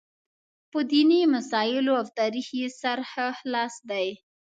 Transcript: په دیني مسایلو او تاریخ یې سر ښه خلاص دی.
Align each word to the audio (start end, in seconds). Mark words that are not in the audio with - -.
په 0.71 0.79
دیني 0.91 1.21
مسایلو 1.35 1.93
او 2.01 2.05
تاریخ 2.19 2.47
یې 2.59 2.67
سر 2.79 2.99
ښه 3.11 3.27
خلاص 3.39 3.73
دی. 3.89 4.07